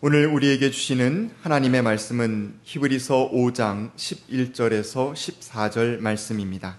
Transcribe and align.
오늘 0.00 0.28
우리에게 0.28 0.70
주시는 0.70 1.32
하나님의 1.40 1.82
말씀은 1.82 2.60
히브리서 2.62 3.32
5장 3.32 3.90
11절에서 3.96 5.12
14절 5.12 5.98
말씀입니다. 5.98 6.78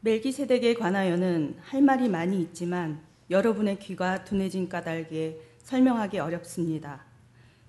멜기세덱에 0.00 0.74
관하여는 0.74 1.54
할 1.60 1.82
말이 1.82 2.08
많이 2.08 2.40
있지만 2.42 3.00
여러분의 3.30 3.78
귀가 3.78 4.24
둔해진 4.24 4.68
까닭에 4.68 5.38
설명하기 5.62 6.18
어렵습니다. 6.18 7.04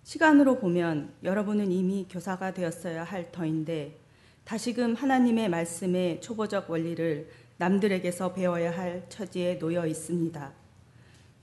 시간으로 0.02 0.58
보면 0.58 1.14
여러분은 1.24 1.72
이미 1.72 2.08
교사가 2.10 2.56
되었어야 2.56 3.04
할 3.04 3.32
터인데 3.32 4.00
다시금 4.44 4.96
하나님의 4.96 5.50
말씀의 5.50 6.20
초보적 6.20 6.72
원리를 6.72 7.30
남들에게서 7.58 8.34
배워야 8.34 8.76
할 8.76 9.06
처지에 9.08 9.60
놓여 9.60 9.86
있습니다. 9.86 10.63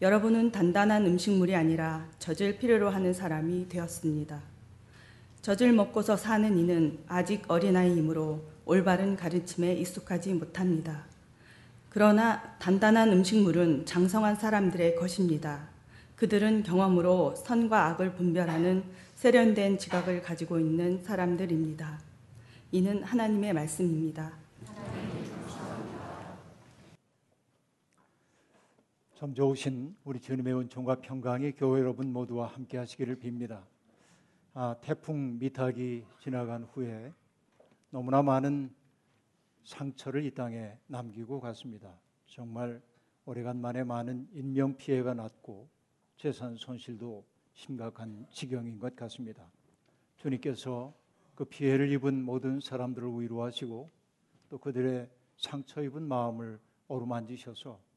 여러분은 0.00 0.50
단단한 0.50 1.04
음식물이 1.04 1.54
아니라 1.54 2.06
젖을 2.18 2.56
필요로 2.56 2.88
하는 2.88 3.12
사람이 3.12 3.68
되었습니다. 3.68 4.40
젖을 5.42 5.72
먹고서 5.72 6.16
사는 6.16 6.56
이는 6.56 6.98
아직 7.06 7.42
어린아이이므로 7.48 8.42
올바른 8.64 9.14
가르침에 9.14 9.74
익숙하지 9.74 10.32
못합니다. 10.32 11.04
그러나 11.90 12.56
단단한 12.58 13.12
음식물은 13.12 13.84
장성한 13.84 14.36
사람들의 14.36 14.96
것입니다. 14.96 15.68
그들은 16.16 16.62
경험으로 16.62 17.34
선과 17.36 17.88
악을 17.88 18.14
분별하는 18.14 18.82
세련된 19.16 19.76
지각을 19.76 20.22
가지고 20.22 20.58
있는 20.58 21.02
사람들입니다. 21.04 22.00
이는 22.72 23.02
하나님의 23.02 23.52
말씀입니다. 23.52 24.39
참 29.20 29.34
좋으신 29.34 29.94
우리 30.04 30.18
주님의 30.18 30.54
은총과 30.60 31.02
평강이 31.02 31.52
교회 31.52 31.80
여러분 31.80 32.10
모두와 32.10 32.46
함께 32.46 32.78
하시기를 32.78 33.18
빕니다. 33.18 33.62
아, 34.54 34.74
태풍 34.80 35.38
미탁이 35.38 36.06
지나간 36.20 36.64
후에 36.64 37.12
너무나 37.90 38.22
많은 38.22 38.74
상처를 39.64 40.24
이 40.24 40.30
땅에 40.30 40.72
남기고 40.86 41.38
갔습니다. 41.38 41.92
정말 42.24 42.80
오래간만에 43.26 43.84
많은 43.84 44.26
인명 44.32 44.74
피해가 44.78 45.12
났고 45.12 45.68
재산 46.16 46.56
손실도 46.56 47.22
심각한 47.52 48.26
지경인 48.30 48.78
것 48.78 48.96
같습니다. 48.96 49.44
주님께서 50.16 50.94
그 51.34 51.44
피해를 51.44 51.92
입은 51.92 52.24
모든 52.24 52.58
사람들을 52.58 53.20
위로하시고 53.20 53.90
또 54.48 54.56
그들의 54.56 55.10
상처 55.36 55.82
입은 55.82 56.04
마음을 56.04 56.58
어루만지셔서 56.88 57.89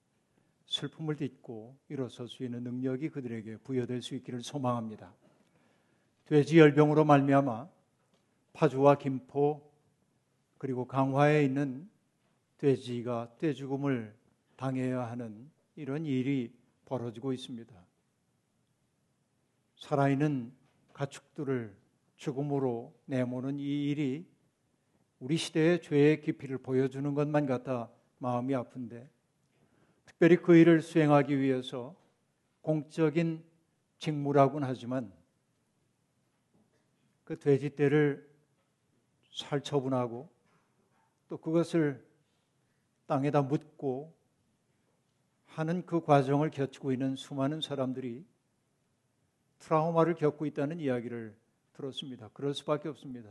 슬픔을 0.65 1.15
딛고 1.15 1.77
일어설 1.89 2.27
수 2.27 2.43
있는 2.43 2.63
능력이 2.63 3.09
그들에게 3.09 3.57
부여될 3.57 4.01
수 4.01 4.15
있기를 4.15 4.41
소망합니다. 4.41 5.13
돼지 6.25 6.59
열병으로 6.59 7.05
말미암아 7.05 7.69
파주와 8.53 8.97
김포 8.97 9.71
그리고 10.57 10.85
강화에 10.85 11.43
있는 11.43 11.89
돼지가 12.57 13.35
떼죽음을 13.39 14.15
당해야 14.55 15.01
하는 15.09 15.51
이런 15.75 16.05
일이 16.05 16.53
벌어지고 16.85 17.33
있습니다. 17.33 17.73
살아있는 19.75 20.53
가축들을 20.93 21.75
죽음으로 22.15 22.93
내모는 23.05 23.59
이 23.59 23.89
일이 23.89 24.25
우리 25.19 25.35
시대의 25.35 25.81
죄의 25.81 26.21
깊이를 26.21 26.57
보여주는 26.57 27.13
것만 27.13 27.45
같아 27.45 27.89
마음이 28.19 28.55
아픈데 28.55 29.09
특별히 30.23 30.37
그 30.37 30.55
일을 30.55 30.81
수행하기 30.81 31.37
위해서 31.37 31.93
공적인 32.61 33.43
직무라고는 33.97 34.65
하지만 34.65 35.11
그 37.25 37.37
돼지떼를 37.37 38.25
살 39.33 39.59
처분하고 39.59 40.29
또 41.27 41.35
그것을 41.35 42.07
땅에다 43.05 43.41
묻고 43.41 44.13
하는 45.47 45.85
그 45.85 45.99
과정을 45.99 46.51
겪고 46.51 46.93
있는 46.93 47.17
수많은 47.17 47.59
사람들이 47.59 48.25
트라우마를 49.59 50.15
겪고 50.15 50.45
있다는 50.45 50.79
이야기를 50.79 51.35
들었습니다. 51.73 52.29
그럴 52.31 52.53
수밖에 52.53 52.87
없습니다. 52.87 53.29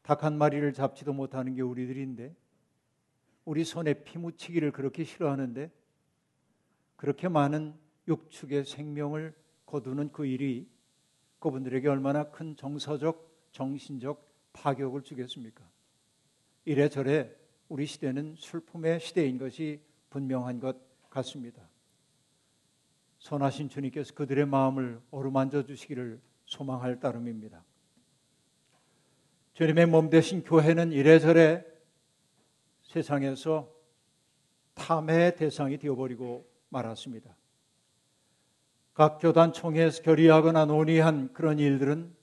닭 0.00 0.24
한 0.24 0.38
마리를 0.38 0.72
잡지도 0.72 1.12
못하는 1.12 1.54
게 1.54 1.60
우리들인데 1.60 2.34
우리 3.44 3.62
손에 3.62 3.92
피 4.04 4.16
묻히기를 4.16 4.72
그렇게 4.72 5.04
싫어하는데 5.04 5.81
그렇게 7.02 7.26
많은 7.26 7.74
육축의 8.06 8.64
생명을 8.64 9.34
거두는 9.66 10.12
그 10.12 10.24
일이 10.24 10.70
그분들에게 11.40 11.88
얼마나 11.88 12.30
큰 12.30 12.54
정서적, 12.54 13.48
정신적 13.50 14.24
파격을 14.52 15.02
주겠습니까? 15.02 15.68
이래저래 16.64 17.34
우리 17.68 17.86
시대는 17.86 18.36
슬픔의 18.38 19.00
시대인 19.00 19.36
것이 19.36 19.82
분명한 20.10 20.60
것 20.60 20.76
같습니다. 21.10 21.68
선하신 23.18 23.68
주님께서 23.68 24.14
그들의 24.14 24.46
마음을 24.46 25.02
어루만져 25.10 25.64
주시기를 25.64 26.20
소망할 26.44 27.00
따름입니다. 27.00 27.64
주님의 29.54 29.86
몸 29.86 30.08
대신 30.08 30.44
교회는 30.44 30.92
이래저래 30.92 31.64
세상에서 32.82 33.74
탐의 34.76 35.34
대상이 35.34 35.78
되어버리고 35.78 36.51
말았습니다. 36.72 37.36
각 38.94 39.18
교단 39.18 39.52
총회에서 39.52 40.02
결의하거나 40.02 40.66
논의한 40.66 41.32
그런 41.32 41.58
일들은 41.58 42.14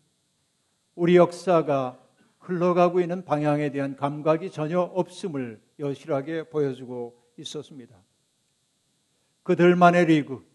우리 0.96 1.16
역사가 1.16 2.00
흘러가고 2.40 3.00
있는 3.00 3.24
방향에 3.24 3.72
대한 3.72 3.96
감각이 3.96 4.52
전혀 4.52 4.80
없음을 4.80 5.62
여실하게 5.80 6.50
보여주고 6.50 7.18
있었습니다. 7.38 7.96
그들만의 9.44 10.06
리그, 10.06 10.46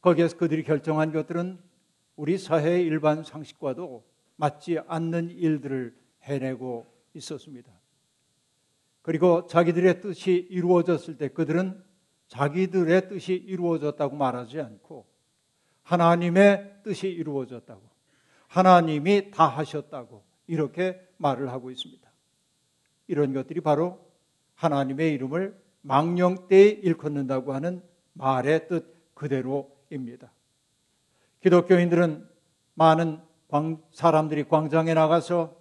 거기에서 0.00 0.36
그들이 0.36 0.62
결정한 0.62 1.12
것들은 1.12 1.58
우리 2.16 2.38
사회의 2.38 2.84
일반 2.84 3.24
상식과도 3.24 4.04
맞지 4.36 4.78
않는 4.86 5.30
일들을 5.30 5.96
해내고 6.22 6.86
있었습니다. 7.14 7.72
그리고 9.02 9.46
자기들의 9.46 10.00
뜻이 10.00 10.46
이루어졌을 10.50 11.16
때 11.16 11.28
그들은 11.28 11.82
자기들의 12.28 13.08
뜻이 13.08 13.34
이루어졌다고 13.34 14.16
말하지 14.16 14.60
않고 14.60 15.06
하나님의 15.82 16.80
뜻이 16.82 17.08
이루어졌다고 17.08 17.82
하나님이 18.48 19.30
다 19.30 19.46
하셨다고 19.46 20.22
이렇게 20.46 21.00
말을 21.16 21.50
하고 21.50 21.70
있습니다. 21.70 22.08
이런 23.06 23.32
것들이 23.32 23.60
바로 23.60 24.06
하나님의 24.54 25.12
이름을 25.14 25.58
망령 25.82 26.48
때에 26.48 26.68
일컫는다고 26.68 27.52
하는 27.54 27.82
말의 28.12 28.68
뜻 28.68 29.14
그대로입니다. 29.14 30.32
기독교인들은 31.40 32.28
많은 32.74 33.20
사람들이 33.92 34.44
광장에 34.44 34.94
나가서 34.94 35.56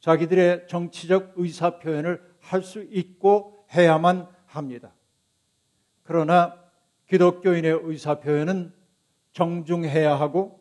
자기들의 0.00 0.68
정치적 0.68 1.34
의사 1.36 1.78
표현을 1.78 2.28
할 2.40 2.62
수 2.62 2.82
있고 2.90 3.66
해야만 3.74 4.28
합니다. 4.46 4.92
그러나 6.08 6.56
기독교인의 7.10 7.80
의사 7.84 8.18
표현은 8.18 8.72
정중해야 9.32 10.18
하고 10.18 10.58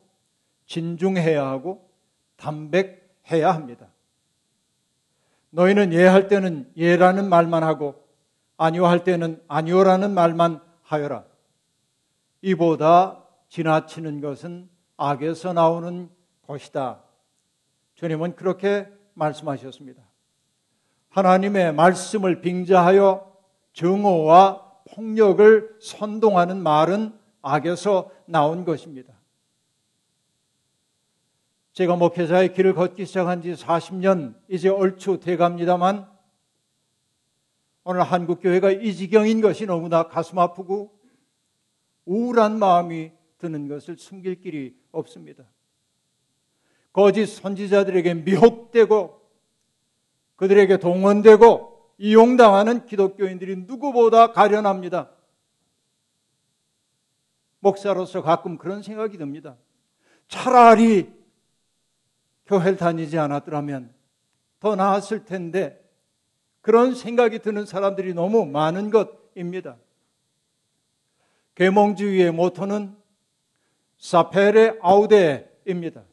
진중해야 0.65 1.47
하고 1.47 1.89
담백해야 2.35 3.53
합니다. 3.53 3.87
너희는 5.51 5.93
예할 5.93 6.27
때는 6.27 6.69
예라는 6.75 7.29
말만 7.29 7.63
하고 7.63 7.95
아니오 8.57 8.87
할 8.87 9.05
때는 9.05 9.41
아니오라는 9.47 10.13
말만 10.13 10.61
하여라. 10.81 11.23
이보다 12.41 13.23
지나치는 13.47 14.19
것은 14.19 14.67
악에서 14.97 15.53
나오는 15.53 16.09
것이다. 16.45 17.03
주님은 17.95 18.35
그렇게 18.35 18.89
말씀하셨습니다. 19.13 20.03
하나님의 21.07 21.73
말씀을 21.73 22.41
빙자하여 22.41 23.33
정오와 23.71 24.66
폭력을 24.91 25.77
선동하는 25.81 26.61
말은 26.61 27.17
악에서 27.41 28.11
나온 28.25 28.65
것입니다. 28.65 29.13
제가 31.73 31.95
목회자의 31.95 32.53
길을 32.53 32.73
걷기 32.73 33.05
시작한 33.05 33.41
지 33.41 33.53
40년 33.53 34.35
이제 34.47 34.67
얼추 34.67 35.19
돼 35.19 35.37
갑니다만 35.37 36.09
오늘 37.83 38.01
한국교회가 38.01 38.71
이 38.71 38.93
지경인 38.93 39.41
것이 39.41 39.65
너무나 39.65 40.07
가슴 40.07 40.39
아프고 40.39 40.97
우울한 42.05 42.57
마음이 42.57 43.11
드는 43.37 43.67
것을 43.67 43.97
숨길 43.97 44.41
길이 44.41 44.75
없습니다. 44.91 45.45
거짓 46.91 47.27
선지자들에게 47.27 48.15
미혹되고 48.15 49.21
그들에게 50.35 50.77
동원되고 50.77 51.76
이용당하는 51.97 52.85
기독교인들이 52.85 53.55
누구보다 53.67 54.31
가련합니다. 54.31 55.09
목사로서 57.59 58.21
가끔 58.21 58.57
그런 58.57 58.83
생각이 58.83 59.17
듭니다. 59.17 59.57
차라리 60.27 61.11
교회를 62.45 62.77
다니지 62.77 63.17
않았더라면 63.17 63.93
더 64.59 64.75
나았을 64.75 65.25
텐데 65.25 65.83
그런 66.61 66.95
생각이 66.95 67.39
드는 67.39 67.65
사람들이 67.65 68.13
너무 68.13 68.45
많은 68.45 68.89
것입니다. 68.89 69.77
계몽주의의 71.55 72.31
모토는 72.31 72.95
사페레 73.97 74.79
아우데입니다. 74.81 76.03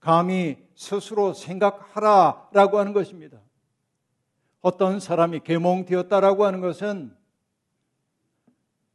감히 0.00 0.56
스스로 0.74 1.34
생각하라라고 1.34 2.78
하는 2.78 2.92
것입니다. 2.92 3.38
어떤 4.62 5.00
사람이 5.00 5.40
계몽되었다라고 5.40 6.46
하는 6.46 6.60
것은 6.60 7.14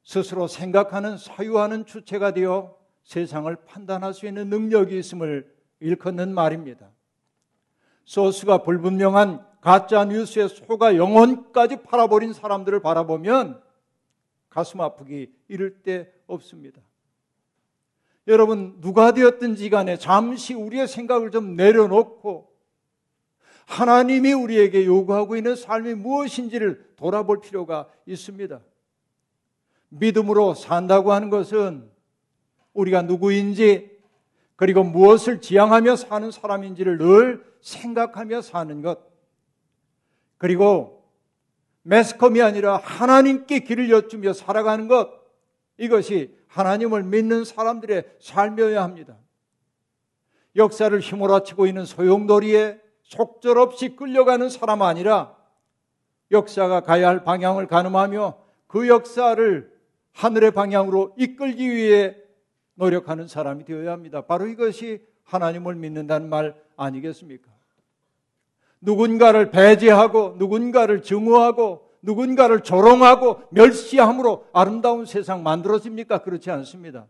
스스로 0.03 0.47
생각하는 0.47 1.17
사유하는 1.17 1.85
주체가 1.85 2.31
되어 2.31 2.75
세상을 3.03 3.53
판단할 3.65 4.13
수 4.13 4.25
있는 4.25 4.49
능력이 4.49 4.97
있음을 4.97 5.53
일컫는 5.81 6.33
말입니다. 6.33 6.89
소스가 8.05 8.63
불분명한 8.63 9.45
가짜 9.59 10.05
뉴스에 10.05 10.47
속아 10.47 10.95
영혼까지 10.95 11.83
팔아버린 11.83 12.31
사람들을 12.31 12.81
바라보면 12.81 13.61
가슴 14.49 14.79
아프기 14.79 15.33
이를 15.49 15.81
데 15.83 16.13
없습니다. 16.25 16.81
여러분, 18.27 18.79
누가 18.79 19.11
되었든지 19.11 19.69
간에 19.69 19.97
잠시 19.97 20.53
우리의 20.53 20.87
생각을 20.87 21.31
좀 21.31 21.55
내려놓고 21.55 22.49
하나님이 23.67 24.31
우리에게 24.31 24.85
요구하고 24.85 25.35
있는 25.35 25.55
삶이 25.55 25.93
무엇인지를 25.95 26.93
돌아볼 26.95 27.41
필요가 27.41 27.87
있습니다. 28.05 28.61
믿음으로 29.89 30.53
산다고 30.53 31.11
하는 31.11 31.29
것은 31.29 31.89
우리가 32.73 33.01
누구인지 33.03 33.91
그리고 34.55 34.83
무엇을 34.83 35.41
지향하며 35.41 35.97
사는 35.97 36.31
사람인지를 36.31 36.97
늘 36.97 37.45
생각하며 37.61 38.41
사는 38.41 38.81
것. 38.81 38.99
그리고 40.37 41.03
매스컴이 41.83 42.41
아니라 42.41 42.77
하나님께 42.77 43.59
길을 43.59 43.89
여쭈며 43.89 44.31
살아가는 44.31 44.87
것. 44.87 45.11
이것이 45.77 46.35
하나님을 46.47 47.03
믿는 47.03 47.43
사람들의 47.43 48.03
삶이어야 48.19 48.81
합니다. 48.81 49.17
역사를 50.55 50.97
휘몰아치고 50.97 51.67
있는 51.67 51.85
소용돌이에 51.85 52.86
속절없이 53.07 53.95
끌려가는 53.95 54.49
사람 54.49 54.81
아니라 54.81 55.35
역사가 56.31 56.81
가야 56.81 57.07
할 57.07 57.23
방향을 57.23 57.67
가늠하며 57.67 58.37
그 58.67 58.87
역사를 58.87 59.71
하늘의 60.11 60.51
방향으로 60.51 61.13
이끌기 61.17 61.69
위해 61.69 62.17
노력하는 62.75 63.27
사람이 63.27 63.65
되어야 63.65 63.91
합니다. 63.91 64.21
바로 64.21 64.47
이것이 64.47 65.01
하나님을 65.23 65.75
믿는다는 65.75 66.29
말 66.29 66.61
아니겠습니까? 66.75 67.49
누군가를 68.81 69.51
배제하고 69.51 70.35
누군가를 70.37 71.01
증오하고 71.01 71.87
누군가를 72.01 72.61
조롱하고 72.61 73.41
멸시함으로 73.51 74.45
아름다운 74.53 75.05
세상 75.05 75.43
만들어집니까? 75.43 76.19
그렇지 76.19 76.51
않습니다. 76.51 77.07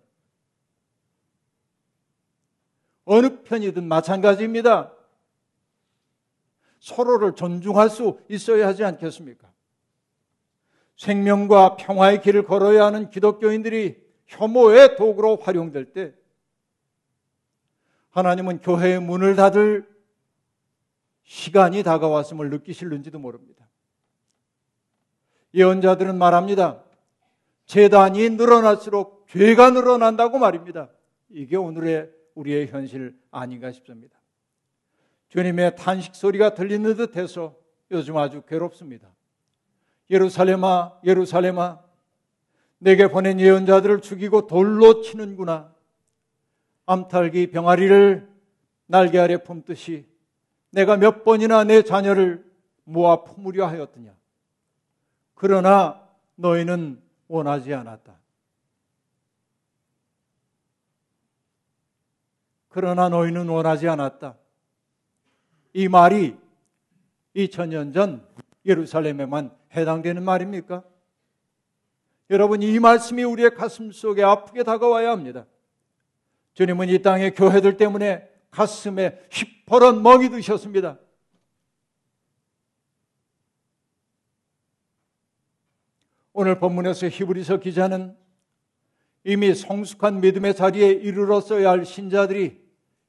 어느 3.04 3.42
편이든 3.44 3.88
마찬가지입니다. 3.88 4.92
서로를 6.80 7.36
존중할 7.36 7.90
수 7.90 8.20
있어야 8.30 8.68
하지 8.68 8.84
않겠습니까? 8.84 9.52
생명과 10.96 11.76
평화의 11.76 12.22
길을 12.22 12.44
걸어야 12.44 12.86
하는 12.86 13.10
기독교인들이 13.10 14.02
혐오의 14.26 14.96
도구로 14.98 15.38
활용될 15.38 15.94
때 15.94 16.14
하나님은 18.10 18.60
교회의 18.62 19.00
문을 19.00 19.36
닫을 19.36 19.88
시간이 21.24 21.84
다가왔음을 21.84 22.50
느끼실는지도 22.50 23.20
모릅니다. 23.20 23.68
예언자들은 25.54 26.18
말합니다. 26.18 26.84
재단이 27.66 28.30
늘어날수록 28.32 29.28
죄가 29.30 29.72
늘어난다고 29.72 30.40
말입니다. 30.40 30.90
이게 31.30 31.58
오늘의 31.58 32.10
우리의 32.36 32.68
현실 32.68 33.20
아닌가 33.30 33.72
싶습니다. 33.72 34.17
주님의 35.30 35.76
탄식 35.76 36.16
소리가 36.16 36.54
들리는 36.54 36.96
듯 36.96 37.16
해서 37.18 37.56
요즘 37.92 38.18
아주 38.18 38.42
괴롭습니다. 38.44 39.10
예루살렘아, 40.10 40.94
예루살렘아, 41.04 41.82
내게 42.80 43.08
보낸 43.08 43.40
예언자들을 43.40 44.02
죽이고 44.02 44.48
돌로 44.48 45.02
치는구나. 45.02 45.74
암탈기 46.86 47.52
병아리를 47.52 48.30
날개 48.86 49.20
아래 49.20 49.44
품듯이 49.44 50.08
내가 50.70 50.96
몇 50.96 51.24
번이나 51.24 51.64
내 51.64 51.82
자녀를 51.82 52.46
모아 52.86 53.24
품으려 53.24 53.68
하였더냐. 53.68 54.16
그러나 55.34 56.08
너희는 56.36 57.02
원하지 57.28 57.74
않았다. 57.74 58.16
그러나 62.70 63.10
너희는 63.10 63.50
원하지 63.50 63.90
않았다. 63.90 64.38
이 65.74 65.88
말이 65.88 66.36
2000년 67.36 67.94
전 67.94 68.28
예루살렘에만 68.66 69.56
해당되는 69.76 70.24
말입니까? 70.24 70.84
여러분, 72.30 72.62
이 72.62 72.80
말씀이 72.80 73.24
우리의 73.24 73.56
가슴 73.56 73.92
속에 73.92 74.24
아프게 74.24 74.64
다가와야 74.64 75.12
합니다. 75.12 75.46
주님은 76.54 76.90
이 76.90 77.02
땅의 77.02 77.36
교회들 77.36 77.78
때문에 77.78 78.28
가슴에 78.52 79.28
휘퍼런 79.32 80.02
멍이 80.02 80.30
드셨습니다. 80.30 80.98
오늘 86.34 86.60
본문에서 86.60 87.08
히브리서 87.08 87.58
기자는 87.58 88.16
이미 89.24 89.54
성숙한 89.54 90.22
믿음의 90.22 90.56
자리에 90.56 90.90
이르렀어야 90.92 91.70
할 91.70 91.86
신자들이 91.86 92.62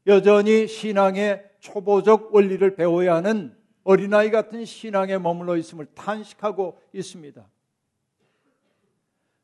여전히 0.06 0.66
신앙의 0.66 1.47
초보적 1.60 2.34
원리를 2.34 2.74
배워야 2.76 3.16
하는 3.16 3.56
어린아이 3.84 4.30
같은 4.30 4.64
신앙에 4.64 5.18
머물러 5.18 5.56
있음을 5.56 5.86
탄식하고 5.94 6.78
있습니다. 6.92 7.46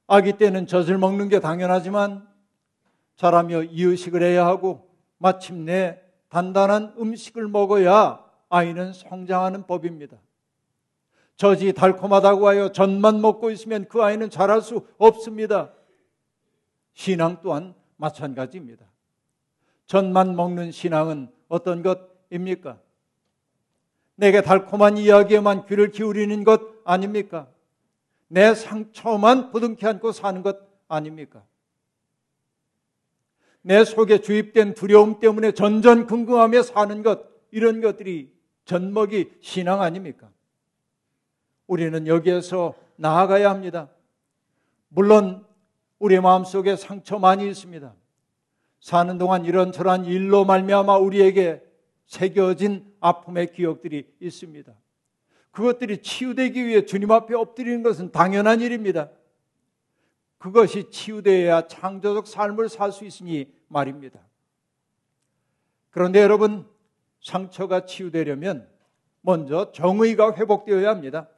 아기 0.06 0.34
때는 0.34 0.66
젖을 0.66 0.98
먹는 0.98 1.28
게 1.28 1.40
당연하지만 1.40 2.28
자라며 3.16 3.62
이유식을 3.62 4.22
해야 4.22 4.46
하고 4.46 4.90
마침내 5.18 6.00
단단한 6.28 6.94
음식을 6.98 7.48
먹어야 7.48 8.24
아이는 8.48 8.92
성장하는 8.92 9.66
법입니다. 9.66 10.18
젖이 11.36 11.72
달콤하다고 11.72 12.46
하여 12.46 12.70
젖만 12.72 13.20
먹고 13.20 13.50
있으면 13.50 13.86
그 13.88 14.02
아이는 14.02 14.30
자랄 14.30 14.60
수 14.60 14.86
없습니다. 14.98 15.72
신앙 16.92 17.40
또한 17.40 17.74
마찬가지입니다. 17.96 18.84
젖만 19.86 20.36
먹는 20.36 20.70
신앙은 20.70 21.30
어떤 21.54 21.82
것입니까? 21.82 22.80
내게 24.16 24.42
달콤한 24.42 24.98
이야기에만 24.98 25.66
귀를 25.66 25.90
기울이는 25.90 26.42
것 26.42 26.60
아닙니까? 26.84 27.48
내 28.26 28.54
상처만 28.54 29.52
부둥켜 29.52 29.88
안고 29.88 30.10
사는 30.12 30.42
것 30.42 30.58
아닙니까? 30.88 31.44
내 33.62 33.84
속에 33.84 34.20
주입된 34.20 34.74
두려움 34.74 35.20
때문에 35.20 35.52
전전긍긍하며 35.52 36.62
사는 36.62 37.02
것, 37.02 37.22
이런 37.50 37.80
것들이 37.80 38.32
젖먹이 38.64 39.30
신앙 39.40 39.80
아닙니까? 39.80 40.28
우리는 41.66 42.06
여기에서 42.06 42.74
나아가야 42.96 43.48
합니다. 43.48 43.88
물론 44.88 45.46
우리 45.98 46.18
마음속에 46.20 46.76
상처 46.76 47.18
많이 47.18 47.48
있습니다. 47.48 47.94
사는 48.84 49.16
동안 49.16 49.46
이런저런 49.46 50.04
일로 50.04 50.44
말미암아 50.44 50.98
우리에게 50.98 51.64
새겨진 52.04 52.84
아픔의 53.00 53.54
기억들이 53.54 54.14
있습니다. 54.20 54.74
그것들이 55.52 56.02
치유되기 56.02 56.66
위해 56.66 56.84
주님 56.84 57.10
앞에 57.10 57.34
엎드리는 57.34 57.82
것은 57.82 58.12
당연한 58.12 58.60
일입니다. 58.60 59.08
그것이 60.36 60.90
치유되어야 60.90 61.66
창조적 61.66 62.26
삶을 62.26 62.68
살 62.68 62.92
수 62.92 63.06
있으니 63.06 63.50
말입니다. 63.68 64.20
그런데 65.88 66.20
여러분, 66.20 66.68
상처가 67.22 67.86
치유되려면 67.86 68.68
먼저 69.22 69.72
정의가 69.72 70.34
회복되어야 70.34 70.90
합니다. 70.90 71.30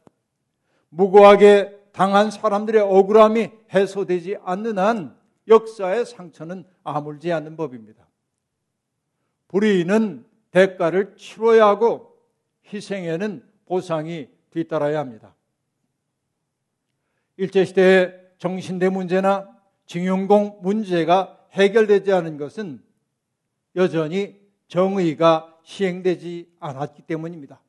무고하게 0.88 1.78
당한 1.92 2.32
사람들의 2.32 2.82
억울함이 2.82 3.50
해소되지 3.72 4.38
않는 4.42 4.80
한 4.80 5.16
역사의 5.46 6.06
상처는 6.06 6.64
아물지 6.86 7.32
않는 7.32 7.56
법입니다. 7.56 8.06
불의는 9.48 10.24
대가를 10.50 11.16
치러야 11.16 11.66
하고 11.66 12.16
희생에는 12.72 13.44
보상이 13.66 14.28
뒤따라야 14.50 14.98
합니다. 14.98 15.34
일제시대의 17.36 18.30
정신대 18.38 18.88
문제나 18.88 19.54
징용공 19.86 20.60
문제가 20.62 21.38
해결되지 21.52 22.12
않은 22.12 22.38
것은 22.38 22.82
여전히 23.74 24.40
정의가 24.68 25.58
시행되지 25.62 26.56
않았기 26.60 27.02
때문입니다. 27.02 27.60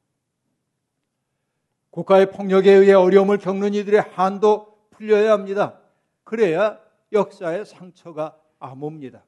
국가의 1.90 2.32
폭력에 2.32 2.72
의해 2.72 2.94
어려움을 2.94 3.40
겪는 3.40 3.74
이들의 3.74 4.02
한도 4.14 4.78
풀려야 4.92 5.32
합니다. 5.32 5.80
그래야 6.24 6.80
역사의 7.12 7.66
상처가 7.66 8.38
아뭅니다. 8.60 9.22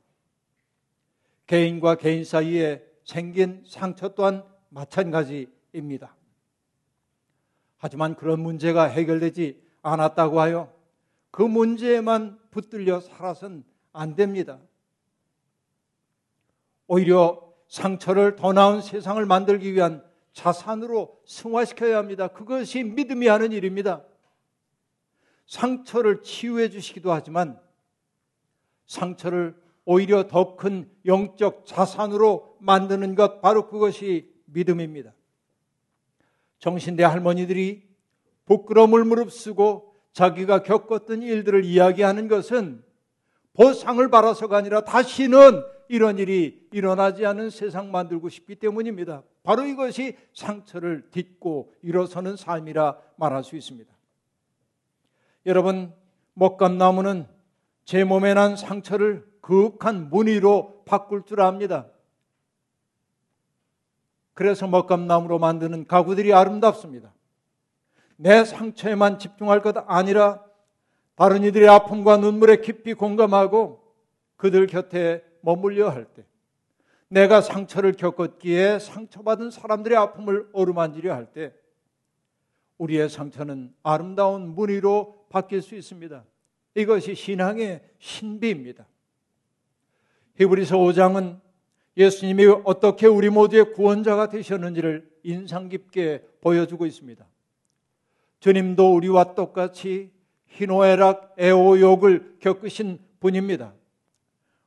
개인과 1.47 1.95
개인 1.95 2.23
사이에 2.23 2.85
생긴 3.03 3.63
상처 3.65 4.09
또한 4.09 4.43
마찬가지입니다. 4.69 6.15
하지만 7.77 8.15
그런 8.15 8.39
문제가 8.41 8.83
해결되지 8.83 9.61
않았다고 9.81 10.39
하여 10.39 10.73
그 11.31 11.41
문제에만 11.41 12.39
붙들려 12.51 12.99
살아선 12.99 13.63
안 13.93 14.15
됩니다. 14.15 14.59
오히려 16.87 17.49
상처를 17.67 18.35
더 18.35 18.51
나은 18.51 18.81
세상을 18.81 19.23
만들기 19.25 19.73
위한 19.73 20.03
자산으로 20.33 21.21
승화시켜야 21.25 21.97
합니다. 21.97 22.27
그것이 22.27 22.83
믿음이 22.83 23.27
하는 23.27 23.51
일입니다. 23.51 24.03
상처를 25.45 26.21
치유해 26.21 26.69
주시기도 26.69 27.11
하지만 27.11 27.59
상처를 28.89 29.55
오히려 29.85 30.27
더 30.27 30.55
큰 30.57 30.89
영적 31.05 31.65
자산으로 31.65 32.57
만드는 32.59 33.15
것 33.15 33.39
바로 33.39 33.67
그것이 33.67 34.33
믿음입니다. 34.45 35.13
정신대 36.57 37.03
할머니들이 37.03 37.87
부끄러움을 38.45 39.05
무릅쓰고 39.05 39.95
자기가 40.11 40.63
겪었던 40.63 41.21
일들을 41.21 41.63
이야기하는 41.63 42.27
것은 42.27 42.83
보상을 43.53 44.05
바라서가 44.09 44.57
아니라 44.57 44.83
다시는 44.83 45.63
이런 45.87 46.17
일이 46.17 46.67
일어나지 46.71 47.25
않은 47.25 47.51
세상 47.51 47.91
만들고 47.91 48.29
싶기 48.29 48.55
때문입니다. 48.55 49.23
바로 49.43 49.65
이것이 49.65 50.17
상처를 50.33 51.09
딛고 51.11 51.73
일어서는 51.83 52.37
삶이라 52.37 52.97
말할 53.17 53.43
수 53.43 53.55
있습니다. 53.55 53.91
여러분, 55.45 55.93
먹감나무는 56.33 57.38
제 57.89 58.03
몸에 58.03 58.35
난 58.35 58.55
상처를 58.55 59.27
그윽한 59.41 60.11
무늬로 60.11 60.83
바꿀 60.85 61.23
줄 61.25 61.41
압니다. 61.41 61.87
그래서 64.35 64.67
먹감나무로 64.67 65.39
만드는 65.39 65.87
가구들이 65.87 66.31
아름답습니다. 66.31 67.11
내 68.15 68.45
상처에만 68.45 69.17
집중할 69.17 69.63
것 69.63 69.75
아니라 69.87 70.45
다른 71.15 71.43
이들의 71.43 71.67
아픔과 71.67 72.17
눈물에 72.17 72.57
깊이 72.57 72.93
공감하고 72.93 73.81
그들 74.35 74.67
곁에 74.67 75.25
머물려 75.41 75.89
할 75.89 76.05
때, 76.05 76.27
내가 77.07 77.41
상처를 77.41 77.93
겪었기에 77.93 78.77
상처받은 78.77 79.49
사람들의 79.49 79.97
아픔을 79.97 80.47
어루만지려 80.53 81.15
할 81.15 81.33
때, 81.33 81.55
우리의 82.77 83.09
상처는 83.09 83.73
아름다운 83.81 84.53
무늬로 84.53 85.25
바뀔 85.31 85.63
수 85.63 85.73
있습니다. 85.73 86.23
이것이 86.79 87.15
신앙의 87.15 87.81
신비입니다. 87.99 88.87
히브리서 90.35 90.77
5장은 90.77 91.39
예수님이 91.97 92.45
어떻게 92.63 93.07
우리 93.07 93.29
모두의 93.29 93.73
구원자가 93.73 94.29
되셨는지를 94.29 95.09
인상 95.23 95.67
깊게 95.67 96.23
보여주고 96.41 96.85
있습니다. 96.85 97.25
주님도 98.39 98.95
우리와 98.95 99.35
똑같이 99.35 100.11
희노애락, 100.47 101.35
애호욕을 101.37 102.37
겪으신 102.39 102.99
분입니다. 103.19 103.73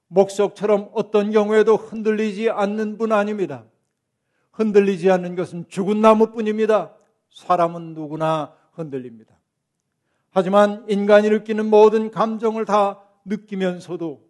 목석처럼 0.09 0.91
어떤 0.93 1.31
경우에도 1.31 1.77
흔들리지 1.77 2.51
않는 2.51 2.99
분 2.99 3.13
아닙니다. 3.13 3.65
흔들리지 4.53 5.11
않는 5.11 5.35
것은 5.35 5.69
죽은 5.69 6.03
나무뿐입니다. 6.03 6.95
사람은 7.31 7.95
누구나 7.95 8.55
흔들립니다. 8.73 9.32
하지만 10.33 10.85
인간이 10.89 11.29
느끼는 11.29 11.67
모든 11.67 12.11
감정을 12.11 12.65
다 12.65 13.01
느끼면서도 13.25 14.23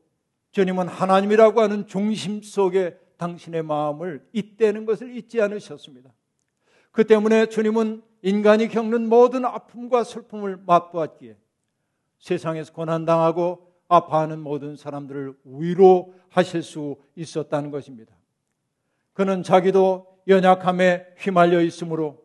주님은 0.51 0.89
하나님이라고 0.89 1.61
하는 1.61 1.87
중심 1.87 2.43
속에 2.43 2.99
당신의 3.17 3.63
마음을 3.63 4.27
잇대는 4.33 4.85
것을 4.85 5.17
잊지 5.17 5.41
않으셨습니다. 5.41 6.13
그 6.91 7.07
때문에 7.07 7.47
주님은 7.47 8.03
인간이 8.23 8.69
겪는 8.69 9.09
모든 9.09 9.45
아픔과 9.45 10.05
슬픔을 10.05 10.59
맛보았기에 10.67 11.37
세상에서 12.19 12.73
고난당하고 12.73 13.73
아파하는 13.89 14.41
모든 14.41 14.77
사람들을 14.77 15.35
위로하실 15.45 16.63
수 16.63 16.97
있었다는 17.15 17.71
것입니다. 17.71 18.15
그는 19.13 19.43
자기도 19.43 20.07
연약함에 20.27 21.15
휘말려 21.19 21.61
있으므로 21.63 22.23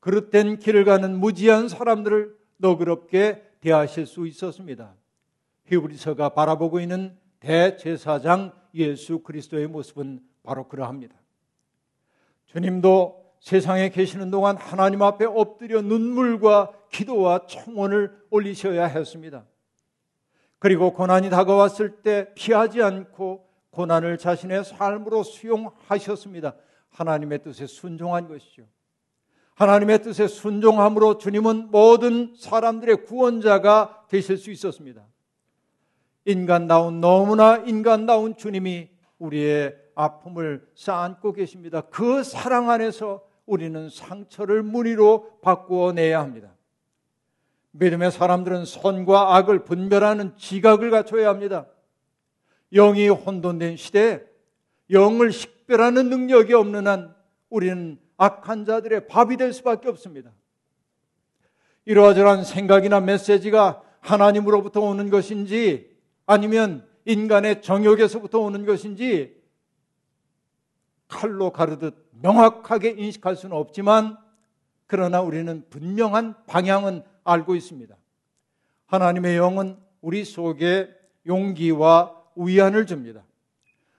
그릇된 0.00 0.58
길을 0.58 0.84
가는 0.84 1.18
무지한 1.18 1.68
사람들을 1.68 2.41
너그럽게 2.62 3.42
대하실 3.60 4.06
수 4.06 4.26
있었습니다. 4.26 4.94
히브리서가 5.66 6.30
바라보고 6.30 6.80
있는 6.80 7.18
대제사장 7.40 8.52
예수 8.74 9.18
그리스도의 9.18 9.66
모습은 9.66 10.20
바로 10.42 10.68
그러합니다. 10.68 11.14
주님도 12.46 13.22
세상에 13.40 13.88
계시는 13.88 14.30
동안 14.30 14.56
하나님 14.56 15.02
앞에 15.02 15.24
엎드려 15.24 15.82
눈물과 15.82 16.72
기도와 16.90 17.46
청원을 17.46 18.16
올리셔야 18.30 18.86
했습니다. 18.86 19.44
그리고 20.58 20.92
고난이 20.92 21.28
다가왔을 21.30 22.02
때 22.02 22.32
피하지 22.34 22.82
않고 22.82 23.48
고난을 23.70 24.18
자신의 24.18 24.64
삶으로 24.64 25.24
수용하셨습니다. 25.24 26.54
하나님의 26.90 27.42
뜻에 27.42 27.66
순종한 27.66 28.28
것이죠. 28.28 28.62
하나님의 29.54 30.02
뜻에 30.02 30.26
순종함으로 30.26 31.18
주님은 31.18 31.70
모든 31.70 32.34
사람들의 32.36 33.04
구원자가 33.04 34.06
되실 34.08 34.38
수 34.38 34.50
있었습니다. 34.50 35.06
인간다운 36.24 37.00
너무나 37.00 37.56
인간다운 37.56 38.36
주님이 38.36 38.88
우리의 39.18 39.76
아픔을 39.94 40.66
쌓고 40.74 41.32
계십니다. 41.32 41.82
그 41.82 42.22
사랑 42.22 42.70
안에서 42.70 43.22
우리는 43.46 43.88
상처를 43.88 44.62
무늬로 44.62 45.40
바꾸어 45.42 45.92
내야 45.92 46.20
합니다. 46.20 46.54
믿음의 47.72 48.10
사람들은 48.10 48.64
선과 48.64 49.36
악을 49.36 49.64
분별하는 49.64 50.36
지각을 50.36 50.90
갖춰야 50.90 51.28
합니다. 51.28 51.66
영이 52.72 53.08
혼돈된 53.08 53.76
시대에 53.76 54.22
영을 54.90 55.32
식별하는 55.32 56.08
능력이 56.08 56.54
없는 56.54 56.86
한 56.86 57.14
우리는 57.48 57.98
악한 58.22 58.64
자들의 58.64 59.08
밥이 59.08 59.36
될 59.36 59.52
수밖에 59.52 59.88
없습니다. 59.88 60.30
이러저러한 61.86 62.44
생각이나 62.44 63.00
메시지가 63.00 63.82
하나님으로부터 63.98 64.80
오는 64.80 65.10
것인지 65.10 65.90
아니면 66.26 66.86
인간의 67.04 67.62
정욕에서부터 67.62 68.38
오는 68.38 68.64
것인지 68.64 69.42
칼로 71.08 71.50
가르듯 71.50 72.10
명확하게 72.12 72.90
인식할 72.90 73.34
수는 73.34 73.56
없지만 73.56 74.16
그러나 74.86 75.20
우리는 75.20 75.64
분명한 75.68 76.44
방향은 76.46 77.02
알고 77.24 77.56
있습니다. 77.56 77.96
하나님의 78.86 79.36
영은 79.36 79.78
우리 80.00 80.24
속에 80.24 80.88
용기와 81.26 82.22
위안을 82.36 82.86
줍니다. 82.86 83.24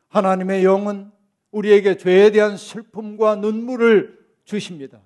하나님의 0.07 0.63
영은 0.63 1.11
우리에게 1.53 1.97
죄에 1.97 2.31
대한 2.31 2.57
슬픔과 2.57 3.35
눈물을 3.35 4.19
주십니다. 4.43 5.01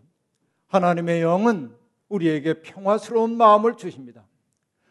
하나님의 0.68 1.22
영은 1.22 1.76
우리에게 2.08 2.62
평화스러운 2.62 3.36
마음을 3.36 3.76
주십니다. 3.76 4.26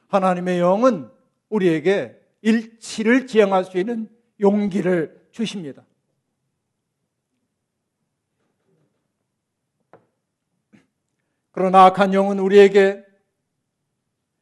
하나님의 0.09 0.61
영은 0.61 1.11
우리에게 1.49 2.21
일치를 2.43 3.27
지향할 3.27 3.65
수 3.65 3.79
있는 3.79 4.09
용기를 4.39 5.29
주십니다. 5.31 5.85
그러나 11.53 11.87
악한 11.87 12.13
영은 12.13 12.39
우리에게 12.39 13.03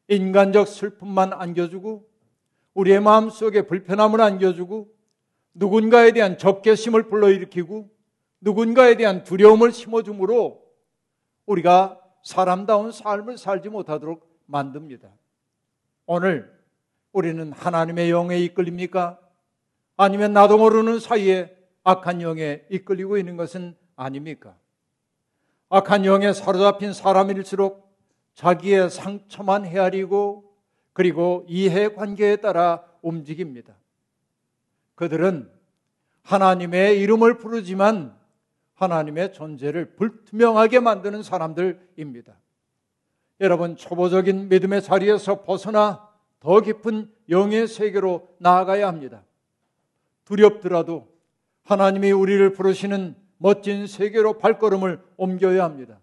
인간적 0.09 0.67
슬픔만 0.67 1.31
안겨주고 1.31 2.05
우리의 2.73 2.99
마음속에 2.99 3.61
불편함을 3.61 4.19
안겨주고 4.19 4.94
누군가에 5.55 6.11
대한 6.11 6.37
적개심을 6.37 7.03
불러일으키고 7.07 7.89
누군가에 8.41 8.95
대한 8.95 9.23
두려움을 9.23 9.71
심어주므로 9.71 10.61
우리가 11.45 11.99
사람다운 12.23 12.91
삶을 12.91 13.37
살지 13.37 13.69
못하도록 13.69 14.27
만듭니다. 14.45 15.09
오늘 16.05 16.53
우리는 17.11 17.51
하나님의 17.53 18.11
영에 18.11 18.37
이끌립니까? 18.39 19.19
아니면 19.97 20.33
나도 20.33 20.57
모르는 20.57 20.99
사이에 20.99 21.55
악한 21.83 22.21
영에 22.21 22.65
이끌리고 22.69 23.17
있는 23.17 23.37
것은 23.37 23.75
아닙니까? 23.95 24.57
악한 25.69 26.03
영에 26.05 26.33
사로잡힌 26.33 26.93
사람일수록 26.93 27.95
자기의 28.33 28.89
상처만 28.89 29.65
헤아리고 29.65 30.53
그리고 30.91 31.45
이해 31.47 31.93
관계에 31.93 32.35
따라 32.37 32.83
움직입니다. 33.01 33.75
그들은 34.95 35.49
하나님의 36.23 36.99
이름을 37.01 37.37
부르지만 37.37 38.15
하나님의 38.73 39.33
존재를 39.33 39.95
불투명하게 39.95 40.79
만드는 40.79 41.23
사람들입니다. 41.23 42.33
여러분, 43.41 43.75
초보적인 43.75 44.49
믿음의 44.49 44.81
자리에서 44.81 45.43
벗어나 45.43 46.09
더 46.39 46.61
깊은 46.61 47.11
영의 47.29 47.67
세계로 47.67 48.27
나아가야 48.39 48.87
합니다. 48.87 49.23
두렵더라도 50.25 51.07
하나님이 51.63 52.11
우리를 52.11 52.53
부르시는 52.53 53.15
멋진 53.37 53.87
세계로 53.87 54.37
발걸음을 54.37 55.01
옮겨야 55.17 55.63
합니다. 55.63 55.99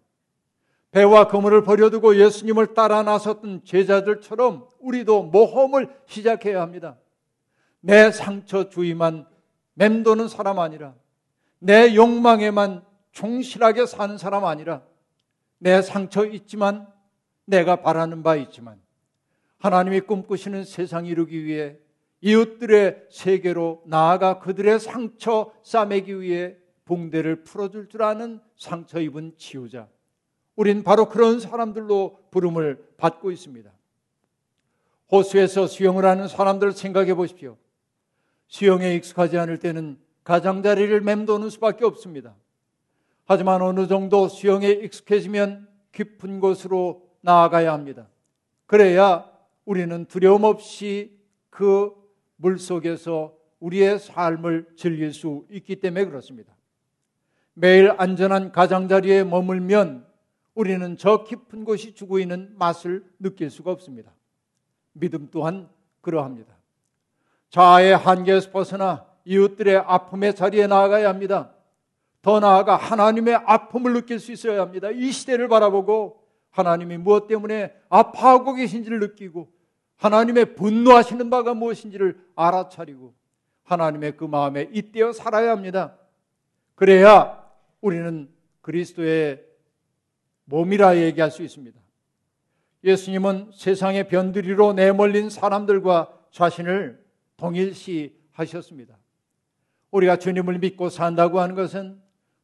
배와 0.90 1.28
그물을 1.28 1.62
버려두고 1.64 2.16
예수님을 2.16 2.74
따라 2.74 3.02
나섰던 3.02 3.62
제자들처럼 3.64 4.68
우리도 4.78 5.24
모험을 5.24 5.88
시작해야 6.06 6.60
합니다. 6.60 6.98
내 7.82 8.10
상처 8.10 8.68
주의만 8.70 9.26
맴도는 9.74 10.28
사람 10.28 10.58
아니라 10.58 10.94
내 11.58 11.94
욕망에만 11.94 12.84
충실하게 13.10 13.86
사는 13.86 14.16
사람 14.16 14.44
아니라 14.44 14.82
내 15.58 15.82
상처 15.82 16.24
있지만 16.24 16.86
내가 17.44 17.76
바라는 17.82 18.22
바 18.22 18.36
있지만 18.36 18.80
하나님이 19.58 20.00
꿈꾸시는 20.00 20.64
세상 20.64 21.06
이루기 21.06 21.44
위해 21.44 21.76
이웃들의 22.20 23.08
세계로 23.10 23.82
나아가 23.86 24.38
그들의 24.38 24.78
상처 24.78 25.52
싸매기 25.64 26.20
위해 26.20 26.56
붕대를 26.84 27.42
풀어줄 27.42 27.88
줄 27.88 28.02
아는 28.02 28.40
상처 28.56 29.00
입은 29.00 29.34
치유자. 29.36 29.88
우린 30.54 30.84
바로 30.84 31.08
그런 31.08 31.40
사람들로 31.40 32.18
부름을 32.30 32.94
받고 32.96 33.30
있습니다. 33.30 33.70
호수에서 35.10 35.66
수영을 35.66 36.04
하는 36.04 36.28
사람들 36.28 36.72
생각해 36.72 37.14
보십시오. 37.14 37.56
수영에 38.52 38.94
익숙하지 38.96 39.38
않을 39.38 39.58
때는 39.58 39.98
가장자리를 40.24 41.00
맴도는 41.00 41.50
수밖에 41.50 41.84
없습니다. 41.84 42.36
하지만 43.24 43.62
어느 43.62 43.86
정도 43.86 44.28
수영에 44.28 44.68
익숙해지면 44.68 45.66
깊은 45.92 46.40
곳으로 46.40 47.08
나아가야 47.22 47.72
합니다. 47.72 48.08
그래야 48.66 49.28
우리는 49.64 50.04
두려움 50.04 50.44
없이 50.44 51.18
그 51.50 52.02
물 52.42 52.58
속에서 52.58 53.38
우리의 53.60 54.00
삶을 54.00 54.72
즐길 54.76 55.12
수 55.12 55.46
있기 55.48 55.76
때문에 55.76 56.06
그렇습니다. 56.06 56.52
매일 57.54 57.92
안전한 57.96 58.50
가장자리에 58.50 59.22
머물면 59.22 60.04
우리는 60.54 60.96
저 60.96 61.22
깊은 61.22 61.64
곳이 61.64 61.94
주고 61.94 62.18
있는 62.18 62.52
맛을 62.58 63.04
느낄 63.20 63.48
수가 63.48 63.70
없습니다. 63.70 64.12
믿음 64.92 65.28
또한 65.30 65.68
그러합니다. 66.00 66.52
자아의 67.52 67.96
한계에서 67.98 68.50
벗어나 68.50 69.04
이웃들의 69.26 69.76
아픔의 69.86 70.34
자리에 70.34 70.66
나아가야 70.66 71.08
합니다. 71.08 71.52
더 72.22 72.40
나아가 72.40 72.76
하나님의 72.76 73.34
아픔을 73.34 73.92
느낄 73.92 74.20
수 74.20 74.32
있어야 74.32 74.62
합니다. 74.62 74.90
이 74.90 75.12
시대를 75.12 75.48
바라보고 75.48 76.22
하나님이 76.50 76.96
무엇 76.96 77.26
때문에 77.26 77.74
아파하고 77.90 78.54
계신지를 78.54 79.00
느끼고 79.00 79.50
하나님의 79.96 80.54
분노하시는 80.54 81.28
바가 81.28 81.52
무엇인지를 81.52 82.18
알아차리고 82.34 83.14
하나님의 83.64 84.16
그 84.16 84.24
마음에 84.24 84.70
잇대어 84.72 85.12
살아야 85.12 85.50
합니다. 85.50 85.94
그래야 86.74 87.38
우리는 87.82 88.30
그리스도의 88.62 89.44
몸이라 90.46 90.96
얘기할 90.96 91.30
수 91.30 91.42
있습니다. 91.42 91.78
예수님은 92.82 93.50
세상의 93.54 94.08
변두리로 94.08 94.72
내몰린 94.72 95.28
사람들과 95.28 96.12
자신을 96.30 97.01
동일시 97.42 98.16
하셨습니다. 98.30 98.96
우리가 99.90 100.16
주님을 100.16 100.60
믿고 100.60 100.88
산다고 100.88 101.40
하는 101.40 101.56
것은 101.56 102.00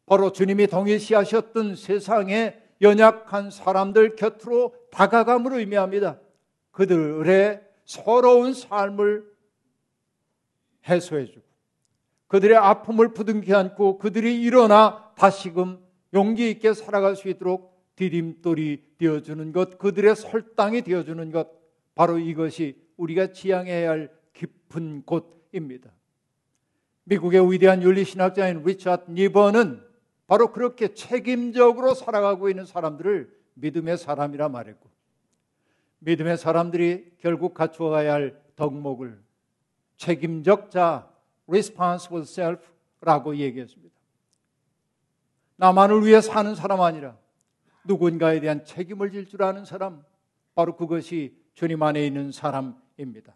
바로 0.07 0.33
주님이 0.33 0.67
동일시 0.67 1.15
하셨던 1.15 1.77
세상의 1.77 2.61
연약한 2.83 3.53
사람들 3.53 4.17
곁으로 4.17 4.75
다가감으로 4.91 5.61
의미합니다. 5.61 6.19
그들의 6.73 7.63
서러운 7.85 8.53
삶을 8.53 9.25
해소해주고 10.89 11.47
그들의 12.27 12.57
아픔을 12.57 13.15
부둥켜 13.15 13.57
안고 13.57 13.99
그들이 13.99 14.43
일어나 14.43 15.13
다시금 15.17 15.79
용기 16.13 16.51
있게 16.51 16.75
살아갈 16.75 17.15
수 17.15 17.29
있도록 17.29 17.79
디딤돌이 17.95 18.97
되어주는 18.99 19.53
것, 19.53 19.79
그들의 19.79 20.17
설당이 20.17 20.83
되어주는 20.83 21.31
것, 21.31 21.49
바로 21.95 22.19
이것이 22.19 22.81
우리가 22.97 23.33
지향해야 23.33 23.91
할 23.91 24.18
깊은 24.39 25.03
곳입니다. 25.05 25.91
미국의 27.05 27.51
위대한 27.51 27.83
윤리신학자인 27.83 28.63
리차드 28.63 29.11
니버는 29.11 29.83
바로 30.27 30.53
그렇게 30.53 30.95
책임적으로 30.95 31.95
살아가고 31.95 32.49
있는 32.49 32.65
사람들을 32.65 33.37
믿음의 33.55 33.99
사람이라 33.99 34.49
말했고, 34.51 34.89
믿음의 36.01 36.39
사람들이 36.39 37.17
결국 37.19 37.55
갖추어가야 37.55 38.13
할 38.13 38.41
덕목을 38.57 39.21
책임적 39.97 40.71
자, 40.71 41.11
responsible 41.49 42.23
self라고 42.23 43.37
얘기했습니다. 43.37 43.97
나만을 45.57 46.07
위해 46.07 46.21
사는 46.21 46.55
사람 46.55 46.81
아니라 46.83 47.17
누군가에 47.85 48.39
대한 48.39 48.65
책임을 48.65 49.11
질 49.11 49.27
줄 49.27 49.43
아는 49.43 49.65
사람, 49.65 50.05
바로 50.55 50.77
그것이 50.77 51.37
주님 51.55 51.83
안에 51.83 52.07
있는 52.07 52.31
사람입니다. 52.31 53.35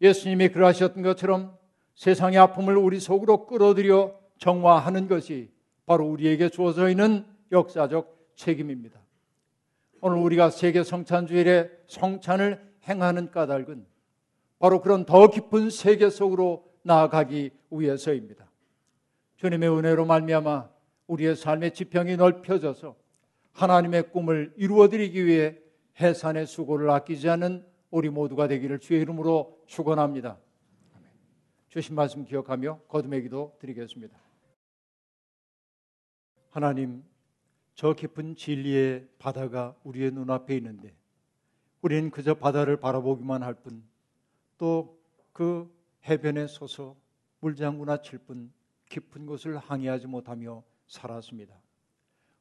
예수님이 0.00 0.48
그러하셨던 0.48 1.02
것처럼 1.02 1.56
세상의 1.94 2.38
아픔을 2.38 2.76
우리 2.76 3.00
속으로 3.00 3.46
끌어들여 3.46 4.18
정화하는 4.38 5.08
것이 5.08 5.50
바로 5.86 6.06
우리에게 6.06 6.50
주어져 6.50 6.88
있는 6.90 7.24
역사적 7.52 8.32
책임입니다. 8.36 9.00
오늘 10.00 10.18
우리가 10.18 10.50
세계 10.50 10.82
성찬주일에 10.82 11.70
성찬을 11.86 12.60
행하는 12.88 13.30
까닭은 13.30 13.86
바로 14.58 14.80
그런 14.80 15.04
더 15.04 15.28
깊은 15.28 15.70
세계 15.70 16.10
속으로 16.10 16.64
나아가기 16.82 17.50
위해서입니다. 17.70 18.46
주님의 19.36 19.70
은혜로 19.70 20.04
말미암아 20.04 20.68
우리의 21.06 21.36
삶의 21.36 21.74
지평이 21.74 22.16
넓혀져서 22.16 22.96
하나님의 23.52 24.10
꿈을 24.10 24.52
이루어드리기 24.56 25.24
위해 25.24 25.56
해산의 26.00 26.46
수고를 26.46 26.90
아끼지 26.90 27.28
않는 27.30 27.64
우리 27.96 28.10
모두가 28.10 28.46
되기를 28.46 28.78
주의 28.78 29.00
이름으로 29.00 29.58
축원합니다. 29.64 30.38
주신 31.70 31.94
말씀 31.94 32.26
기억하며 32.26 32.80
거듭의 32.88 33.22
기도 33.22 33.56
드리겠습니다. 33.58 34.14
하나님, 36.50 37.02
저 37.74 37.94
깊은 37.94 38.36
진리의 38.36 39.08
바다가 39.18 39.74
우리의 39.82 40.10
눈앞에 40.10 40.54
있는데 40.58 40.94
우리는 41.80 42.10
그저 42.10 42.34
바다를 42.34 42.76
바라보기만 42.76 43.42
할 43.42 43.54
뿐 43.54 43.82
또 44.58 44.98
그 45.32 45.74
해변에 46.06 46.48
서서 46.48 46.96
물장구나 47.40 48.02
칠 48.02 48.18
뿐 48.18 48.52
깊은 48.90 49.24
곳을 49.24 49.56
항해하지 49.56 50.06
못하며 50.06 50.62
살았습니다. 50.86 51.58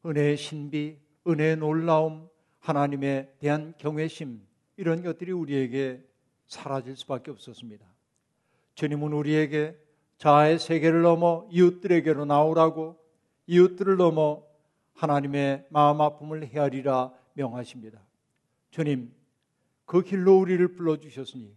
은혜의 0.06 0.36
신비, 0.36 1.00
은혜의 1.26 1.56
놀라움, 1.56 2.28
하나님에 2.60 3.32
대한 3.40 3.74
경외심 3.78 4.46
이런 4.78 5.04
것들이 5.04 5.32
우리에게 5.32 6.04
사라질 6.48 6.96
수밖에 6.96 7.32
없었습니다. 7.32 7.86
주님은 8.76 9.14
우리에게 9.14 9.78
자아의 10.18 10.60
세계를 10.60 11.02
넘어 11.02 11.48
이웃들에게로 11.52 12.26
나오라고 12.26 12.98
이웃들을 13.48 13.98
넘어 13.98 14.44
하나님의 14.94 15.68
마음 15.70 16.02
아픔을 16.02 16.48
헤아리라 16.48 17.14
명하십니다. 17.34 18.02
주님, 18.72 19.14
그 19.86 20.02
길로 20.02 20.40
우리를 20.40 20.76
불러주셨으니 20.76 21.56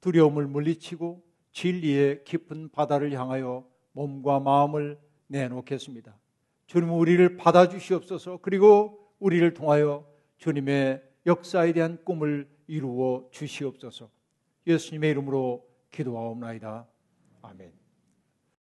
두려움을 0.00 0.46
물리치고 0.46 1.22
진리의 1.52 2.24
깊은 2.24 2.70
바다를 2.70 3.12
향하여 3.12 3.66
몸과 3.92 4.40
마음을 4.40 4.98
내놓겠습니다. 5.26 6.16
주님 6.66 6.92
우리를 6.92 7.36
받아주시옵소서 7.36 8.38
그리고 8.42 9.12
우리를 9.18 9.54
통하여 9.54 10.06
주님의 10.38 11.02
역사에 11.26 11.72
대한 11.72 11.98
꿈을 12.04 12.48
이루어 12.70 13.28
주시옵소서 13.32 14.08
예수님의 14.64 15.10
이름으로 15.10 15.66
기도하옵나이다. 15.90 16.86
아멘. 17.42 17.79